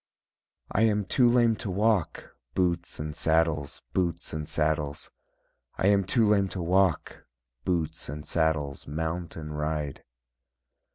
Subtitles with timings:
[0.71, 5.11] I am too lame to walk, Boots and saddles, boots and saddles,
[5.77, 7.27] I am too lame to walk,
[7.65, 10.03] Boots and saddles, mount and ride.